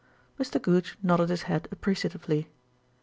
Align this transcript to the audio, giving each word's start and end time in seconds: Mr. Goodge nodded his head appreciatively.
Mr. 0.39 0.59
Goodge 0.59 0.97
nodded 1.03 1.29
his 1.29 1.43
head 1.43 1.67
appreciatively. 1.71 2.49